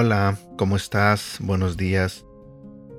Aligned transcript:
Hola, 0.00 0.38
¿cómo 0.56 0.76
estás? 0.76 1.38
Buenos 1.40 1.76
días. 1.76 2.24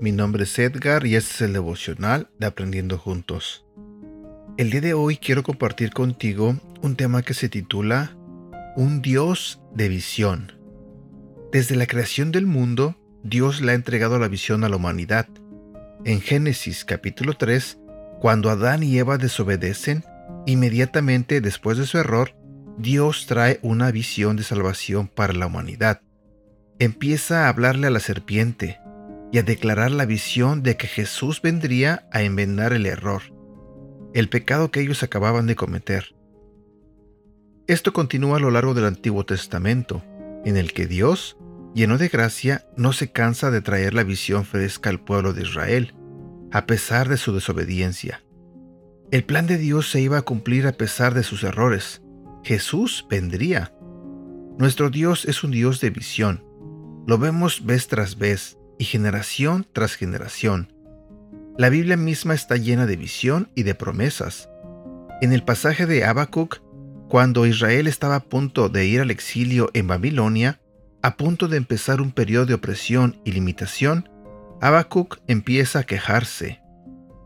Mi 0.01 0.11
nombre 0.11 0.43
es 0.43 0.59
Edgar 0.59 1.05
y 1.05 1.15
este 1.15 1.33
es 1.33 1.41
el 1.43 1.53
devocional 1.53 2.27
de 2.37 2.47
Aprendiendo 2.47 2.97
Juntos. 2.97 3.65
El 4.57 4.69
día 4.69 4.81
de 4.81 4.93
hoy 4.93 5.15
quiero 5.15 5.41
compartir 5.41 5.91
contigo 5.91 6.57
un 6.81 6.97
tema 6.97 7.21
que 7.21 7.33
se 7.33 7.47
titula 7.47 8.17
Un 8.75 9.01
Dios 9.01 9.61
de 9.73 9.87
visión. 9.87 10.58
Desde 11.51 11.75
la 11.75 11.87
creación 11.87 12.31
del 12.31 12.45
mundo, 12.45 12.95
Dios 13.23 13.61
le 13.61 13.71
ha 13.71 13.75
entregado 13.75 14.19
la 14.19 14.27
visión 14.27 14.63
a 14.63 14.69
la 14.69 14.75
humanidad. 14.75 15.27
En 16.05 16.21
Génesis 16.21 16.85
capítulo 16.85 17.33
3, 17.33 17.79
cuando 18.21 18.49
Adán 18.49 18.83
y 18.83 18.97
Eva 18.97 19.17
desobedecen, 19.17 20.03
inmediatamente 20.45 21.41
después 21.41 21.77
de 21.77 21.85
su 21.85 21.97
error, 21.97 22.35
Dios 22.77 23.25
trae 23.27 23.59
una 23.61 23.91
visión 23.91 24.35
de 24.35 24.43
salvación 24.43 25.07
para 25.07 25.33
la 25.33 25.47
humanidad 25.47 26.01
empieza 26.79 27.45
a 27.45 27.49
hablarle 27.49 27.87
a 27.87 27.91
la 27.91 27.99
serpiente 27.99 28.79
y 29.31 29.37
a 29.37 29.43
declarar 29.43 29.91
la 29.91 30.05
visión 30.05 30.63
de 30.63 30.77
que 30.77 30.87
Jesús 30.87 31.41
vendría 31.41 32.07
a 32.11 32.23
enmendar 32.23 32.73
el 32.73 32.85
error, 32.85 33.21
el 34.13 34.29
pecado 34.29 34.71
que 34.71 34.79
ellos 34.79 35.03
acababan 35.03 35.45
de 35.45 35.55
cometer. 35.55 36.15
Esto 37.67 37.93
continúa 37.93 38.37
a 38.37 38.39
lo 38.39 38.49
largo 38.49 38.73
del 38.73 38.85
Antiguo 38.85 39.25
Testamento, 39.25 40.01
en 40.45 40.57
el 40.57 40.73
que 40.73 40.87
Dios, 40.87 41.37
lleno 41.73 41.97
de 41.97 42.07
gracia, 42.07 42.65
no 42.77 42.93
se 42.93 43.11
cansa 43.11 43.51
de 43.51 43.61
traer 43.61 43.93
la 43.93 44.03
visión 44.03 44.45
fresca 44.45 44.89
al 44.89 44.99
pueblo 44.99 45.33
de 45.33 45.43
Israel, 45.43 45.93
a 46.51 46.65
pesar 46.65 47.09
de 47.09 47.17
su 47.17 47.33
desobediencia. 47.33 48.23
El 49.11 49.23
plan 49.23 49.47
de 49.47 49.57
Dios 49.57 49.89
se 49.89 50.01
iba 50.01 50.17
a 50.17 50.23
cumplir 50.23 50.67
a 50.67 50.73
pesar 50.73 51.13
de 51.13 51.23
sus 51.23 51.43
errores. 51.43 52.01
Jesús 52.43 53.05
vendría. 53.09 53.73
Nuestro 54.57 54.89
Dios 54.89 55.25
es 55.25 55.43
un 55.43 55.51
Dios 55.51 55.81
de 55.81 55.89
visión, 55.89 56.43
lo 57.09 57.17
vemos 57.17 57.65
vez 57.65 57.87
tras 57.87 58.19
vez 58.19 58.59
y 58.77 58.83
generación 58.83 59.65
tras 59.73 59.95
generación. 59.95 60.71
La 61.57 61.69
Biblia 61.69 61.97
misma 61.97 62.35
está 62.35 62.55
llena 62.55 62.85
de 62.85 62.97
visión 62.97 63.49
y 63.55 63.63
de 63.63 63.73
promesas. 63.73 64.47
En 65.21 65.33
el 65.33 65.43
pasaje 65.43 65.87
de 65.87 66.05
Habacuc, 66.05 66.61
cuando 67.09 67.47
Israel 67.47 67.87
estaba 67.87 68.17
a 68.17 68.23
punto 68.23 68.69
de 68.69 68.85
ir 68.85 69.01
al 69.01 69.09
exilio 69.09 69.71
en 69.73 69.87
Babilonia, 69.87 70.61
a 71.01 71.17
punto 71.17 71.47
de 71.47 71.57
empezar 71.57 72.01
un 72.01 72.11
periodo 72.11 72.45
de 72.45 72.53
opresión 72.53 73.19
y 73.25 73.31
limitación, 73.31 74.07
Habacuc 74.61 75.17
empieza 75.27 75.79
a 75.79 75.83
quejarse. 75.83 76.61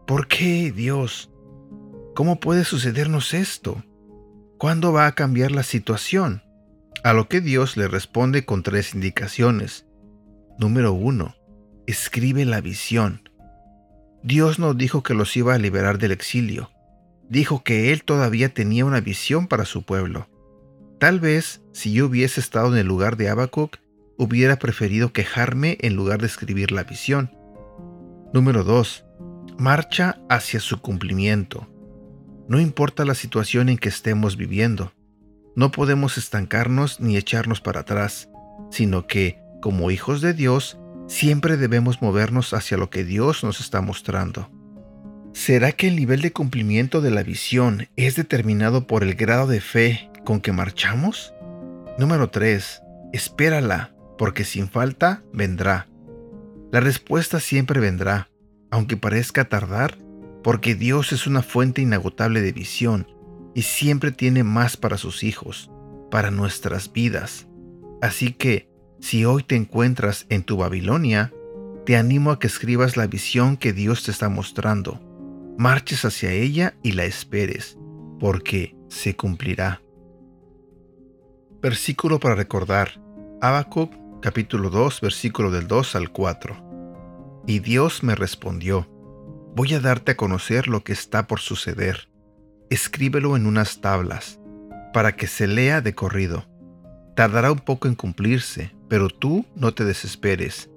¿Por 0.08 0.28
qué, 0.28 0.72
Dios? 0.72 1.30
¿Cómo 2.16 2.40
puede 2.40 2.64
sucedernos 2.64 3.34
esto? 3.34 3.84
¿Cuándo 4.58 4.94
va 4.94 5.06
a 5.06 5.16
cambiar 5.16 5.52
la 5.52 5.64
situación? 5.64 6.44
A 7.04 7.12
lo 7.12 7.28
que 7.28 7.42
Dios 7.42 7.76
le 7.76 7.90
responde 7.90 8.46
con 8.46 8.64
tres 8.64 8.94
indicaciones. 8.94 9.86
Número 10.58 10.94
uno, 10.94 11.36
escribe 11.88 12.46
la 12.46 12.62
visión. 12.62 13.30
Dios 14.24 14.60
no 14.60 14.74
dijo 14.74 15.04
que 15.04 15.14
los 15.14 15.36
iba 15.36 15.56
a 15.56 15.58
liberar 15.58 15.98
del 15.98 16.14
exilio. 16.14 16.73
Dijo 17.34 17.64
que 17.64 17.92
Él 17.92 18.04
todavía 18.04 18.54
tenía 18.54 18.86
una 18.86 19.02
visión 19.02 19.48
para 19.48 19.66
su 19.66 19.82
pueblo. 19.82 20.30
Tal 21.00 21.20
vez, 21.20 21.64
si 21.72 21.92
yo 21.92 22.06
hubiese 22.06 22.40
estado 22.40 22.72
en 22.72 22.78
el 22.78 22.86
lugar 22.86 23.18
de 23.18 23.28
Habacuc, 23.28 23.78
hubiera 24.20 24.60
preferido 24.60 25.14
quejarme 25.14 25.80
en 25.82 25.96
lugar 25.96 26.22
de 26.22 26.28
escribir 26.28 26.72
la 26.72 26.84
visión. 26.84 27.36
Número 28.36 28.64
2. 28.64 29.06
Marcha 29.58 30.22
hacia 30.30 30.60
su 30.60 30.80
cumplimiento. 30.80 31.68
No 32.48 32.60
importa 32.60 33.04
la 33.04 33.16
situación 33.16 33.68
en 33.68 33.80
que 33.80 33.90
estemos 33.90 34.38
viviendo. 34.38 34.94
No 35.56 35.72
podemos 35.72 36.20
estancarnos 36.20 37.00
ni 37.00 37.18
echarnos 37.18 37.62
para 37.62 37.80
atrás, 37.80 38.30
sino 38.70 39.08
que, 39.08 39.40
como 39.60 39.90
hijos 39.90 40.22
de 40.22 40.36
Dios, 40.36 40.78
siempre 41.08 41.58
debemos 41.58 42.00
movernos 42.00 42.54
hacia 42.54 42.78
lo 42.78 42.92
que 42.92 43.04
Dios 43.04 43.44
nos 43.44 43.60
está 43.60 43.82
mostrando. 43.82 44.52
¿Será 45.34 45.72
que 45.72 45.88
el 45.88 45.96
nivel 45.96 46.22
de 46.22 46.32
cumplimiento 46.32 47.02
de 47.02 47.10
la 47.10 47.24
visión 47.24 47.88
es 47.96 48.16
determinado 48.16 48.86
por 48.86 49.04
el 49.04 49.16
grado 49.16 49.48
de 49.48 49.62
fe 49.62 50.12
con 50.24 50.40
que 50.40 50.52
marchamos? 50.52 51.34
Número 51.98 52.30
3. 52.30 52.84
Espérala, 53.14 53.96
porque 54.20 54.44
sin 54.44 54.70
falta 54.70 55.24
vendrá. 55.34 55.90
La 56.72 56.82
respuesta 56.82 57.40
siempre 57.40 57.80
vendrá, 57.80 58.30
aunque 58.70 58.96
parezca 58.96 59.50
tardar, 59.50 59.98
porque 60.44 60.76
Dios 60.76 61.12
es 61.12 61.26
una 61.26 61.42
fuente 61.42 61.82
inagotable 61.82 62.42
de 62.42 62.52
visión 62.52 63.08
y 63.56 63.64
siempre 63.64 64.12
tiene 64.12 64.44
más 64.44 64.78
para 64.78 64.98
sus 64.98 65.24
hijos, 65.24 65.72
para 66.12 66.30
nuestras 66.30 66.94
vidas. 66.94 67.48
Así 68.04 68.34
que, 68.34 68.70
si 69.00 69.26
hoy 69.26 69.42
te 69.42 69.56
encuentras 69.56 70.28
en 70.30 70.44
tu 70.44 70.58
Babilonia, 70.58 71.34
te 71.88 71.98
animo 71.98 72.32
a 72.32 72.40
que 72.40 72.48
escribas 72.48 72.98
la 72.98 73.08
visión 73.08 73.58
que 73.58 73.74
Dios 73.74 74.04
te 74.04 74.12
está 74.12 74.30
mostrando, 74.30 75.02
marches 75.58 76.06
hacia 76.06 76.32
ella 76.32 76.76
y 76.84 76.94
la 76.94 77.06
esperes, 77.06 77.78
porque 78.20 78.76
se 78.88 79.16
cumplirá. 79.16 79.82
Versículo 81.62 82.20
para 82.20 82.36
recordar. 82.36 83.02
Habacuc 83.42 83.94
capítulo 84.22 84.70
2 84.70 85.02
versículo 85.02 85.52
del 85.52 85.68
2 85.68 85.96
al 85.96 86.12
4. 86.12 87.44
Y 87.48 87.60
Dios 87.60 88.04
me 88.04 88.16
respondió, 88.16 88.88
voy 89.56 89.74
a 89.74 89.80
darte 89.80 90.14
a 90.14 90.18
conocer 90.18 90.68
lo 90.68 90.84
que 90.84 90.94
está 90.94 91.28
por 91.28 91.40
suceder 91.40 92.08
escríbelo 92.74 93.36
en 93.36 93.46
unas 93.46 93.82
tablas, 93.82 94.40
para 94.94 95.16
que 95.16 95.28
se 95.28 95.48
lea 95.48 95.82
de 95.82 95.94
corrido. 95.94 96.46
Tardará 97.16 97.52
un 97.52 97.60
poco 97.60 97.88
en 97.88 97.96
cumplirse, 97.96 98.76
pero 98.90 99.10
tú 99.10 99.46
no 99.56 99.74
te 99.74 99.86
desesperes. 99.86 100.70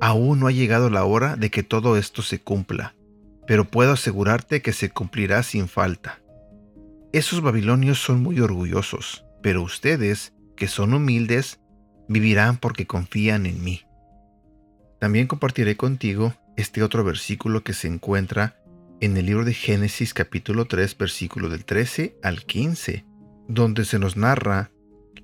Aún 0.00 0.40
no 0.40 0.48
ha 0.48 0.52
llegado 0.52 0.90
la 0.90 1.04
hora 1.04 1.36
de 1.36 1.50
que 1.50 1.62
todo 1.62 1.96
esto 1.96 2.22
se 2.22 2.40
cumpla, 2.40 2.94
pero 3.46 3.64
puedo 3.64 3.92
asegurarte 3.92 4.62
que 4.62 4.72
se 4.72 4.90
cumplirá 4.90 5.42
sin 5.42 5.68
falta. 5.68 6.20
Esos 7.12 7.40
babilonios 7.40 7.98
son 7.98 8.22
muy 8.22 8.40
orgullosos, 8.40 9.24
pero 9.42 9.62
ustedes, 9.62 10.32
que 10.56 10.66
son 10.66 10.94
humildes, 10.94 11.60
vivirán 12.08 12.56
porque 12.56 12.86
confían 12.86 13.46
en 13.46 13.62
mí. 13.62 13.82
También 14.98 15.26
compartiré 15.26 15.76
contigo 15.76 16.34
este 16.56 16.82
otro 16.82 17.04
versículo 17.04 17.62
que 17.62 17.74
se 17.74 17.88
encuentra 17.88 18.56
en 19.00 19.16
el 19.16 19.26
libro 19.26 19.44
de 19.44 19.54
Génesis 19.54 20.14
capítulo 20.14 20.66
3 20.66 20.96
versículo 20.96 21.48
del 21.48 21.64
13 21.64 22.16
al 22.22 22.44
15, 22.44 23.04
donde 23.48 23.84
se 23.84 23.98
nos 23.98 24.16
narra 24.16 24.70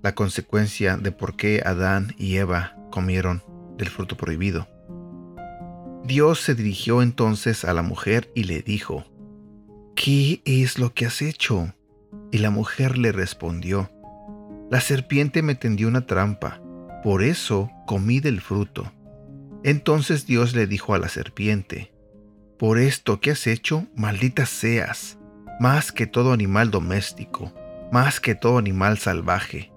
la 0.02 0.14
consecuencia 0.14 0.96
de 0.96 1.12
por 1.12 1.36
qué 1.36 1.62
Adán 1.64 2.14
y 2.18 2.36
Eva 2.36 2.76
comieron 2.90 3.42
del 3.78 3.88
fruto 3.88 4.16
prohibido. 4.16 4.68
Dios 6.10 6.40
se 6.40 6.56
dirigió 6.56 7.02
entonces 7.02 7.64
a 7.64 7.72
la 7.72 7.82
mujer 7.82 8.32
y 8.34 8.42
le 8.42 8.62
dijo, 8.62 9.04
¿Qué 9.94 10.42
es 10.44 10.76
lo 10.76 10.92
que 10.92 11.06
has 11.06 11.22
hecho? 11.22 11.72
Y 12.32 12.38
la 12.38 12.50
mujer 12.50 12.98
le 12.98 13.12
respondió, 13.12 13.92
La 14.72 14.80
serpiente 14.80 15.40
me 15.42 15.54
tendió 15.54 15.86
una 15.86 16.06
trampa, 16.06 16.60
por 17.04 17.22
eso 17.22 17.70
comí 17.86 18.18
del 18.18 18.40
fruto. 18.40 18.92
Entonces 19.62 20.26
Dios 20.26 20.52
le 20.52 20.66
dijo 20.66 20.94
a 20.94 20.98
la 20.98 21.08
serpiente, 21.08 21.92
por 22.58 22.80
esto 22.80 23.20
que 23.20 23.30
has 23.30 23.46
hecho, 23.46 23.86
maldita 23.94 24.46
seas, 24.46 25.16
más 25.60 25.92
que 25.92 26.08
todo 26.08 26.32
animal 26.32 26.72
doméstico, 26.72 27.54
más 27.92 28.18
que 28.18 28.34
todo 28.34 28.58
animal 28.58 28.98
salvaje. 28.98 29.70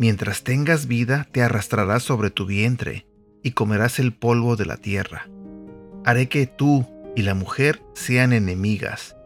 Mientras 0.00 0.42
tengas 0.42 0.88
vida, 0.88 1.28
te 1.30 1.42
arrastrarás 1.42 2.02
sobre 2.02 2.30
tu 2.30 2.44
vientre 2.44 3.06
y 3.44 3.52
comerás 3.52 4.00
el 4.00 4.12
polvo 4.12 4.56
de 4.56 4.66
la 4.66 4.78
tierra. 4.78 5.28
Haré 6.06 6.28
que 6.28 6.46
tú 6.46 6.86
y 7.16 7.22
la 7.22 7.34
mujer 7.34 7.82
sean 7.94 8.32
enemigas. 8.32 9.16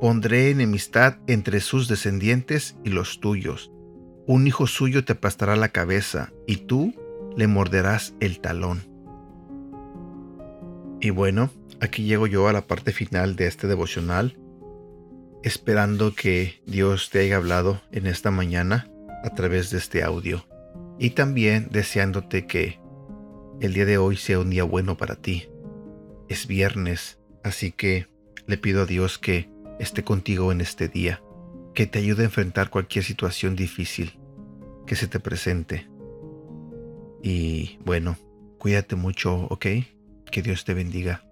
Pondré 0.00 0.50
enemistad 0.50 1.18
entre 1.28 1.60
sus 1.60 1.86
descendientes 1.86 2.74
y 2.82 2.90
los 2.90 3.20
tuyos. 3.20 3.70
Un 4.26 4.48
hijo 4.48 4.66
suyo 4.66 5.04
te 5.04 5.12
aplastará 5.12 5.54
la 5.54 5.68
cabeza 5.68 6.32
y 6.48 6.56
tú 6.56 6.92
le 7.36 7.46
morderás 7.46 8.12
el 8.18 8.40
talón. 8.40 8.82
Y 11.00 11.10
bueno, 11.10 11.50
aquí 11.80 12.02
llego 12.02 12.26
yo 12.26 12.48
a 12.48 12.52
la 12.52 12.66
parte 12.66 12.90
final 12.90 13.36
de 13.36 13.46
este 13.46 13.68
devocional, 13.68 14.36
esperando 15.44 16.12
que 16.12 16.60
Dios 16.66 17.10
te 17.10 17.20
haya 17.20 17.36
hablado 17.36 17.80
en 17.92 18.08
esta 18.08 18.32
mañana 18.32 18.90
a 19.22 19.30
través 19.30 19.70
de 19.70 19.78
este 19.78 20.02
audio 20.02 20.44
y 20.98 21.10
también 21.10 21.68
deseándote 21.70 22.48
que 22.48 22.80
el 23.60 23.74
día 23.74 23.84
de 23.86 23.98
hoy 23.98 24.16
sea 24.16 24.40
un 24.40 24.50
día 24.50 24.64
bueno 24.64 24.96
para 24.96 25.14
ti. 25.14 25.48
Es 26.28 26.46
viernes, 26.46 27.18
así 27.42 27.72
que 27.72 28.08
le 28.46 28.58
pido 28.58 28.82
a 28.82 28.86
Dios 28.86 29.18
que 29.18 29.48
esté 29.78 30.04
contigo 30.04 30.52
en 30.52 30.60
este 30.60 30.88
día, 30.88 31.22
que 31.74 31.86
te 31.86 31.98
ayude 31.98 32.22
a 32.22 32.26
enfrentar 32.26 32.70
cualquier 32.70 33.04
situación 33.04 33.56
difícil 33.56 34.18
que 34.86 34.96
se 34.96 35.08
te 35.08 35.20
presente. 35.20 35.88
Y 37.22 37.78
bueno, 37.84 38.16
Cuídate 38.58 38.96
mucho, 38.96 39.46
¿ok? 39.50 39.66
Que 40.30 40.42
Dios 40.42 40.64
te 40.64 40.74
bendiga. 40.74 41.25